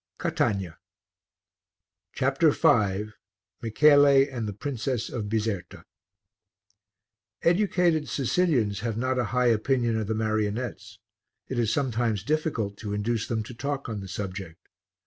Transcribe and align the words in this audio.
CATANIA 0.17 0.79
CHAPTER 2.13 2.49
V 2.49 3.11
MICHELE 3.61 4.29
AND 4.31 4.47
THE 4.47 4.53
PRINCESS 4.53 5.09
OF 5.09 5.29
BIZERTA 5.29 5.85
Educated 7.43 8.09
Sicilians 8.09 8.79
have 8.79 8.97
not 8.97 9.19
a 9.19 9.25
high 9.25 9.49
opinion 9.49 9.99
of 9.99 10.07
the 10.07 10.15
marionettes; 10.15 10.97
it 11.47 11.59
is 11.59 11.71
sometimes 11.71 12.23
difficult 12.23 12.77
to 12.77 12.93
induce 12.95 13.27
them 13.27 13.43
to 13.43 13.53
talk 13.53 13.87
on 13.87 13.99
the 13.99 14.07
subject. 14.07 14.57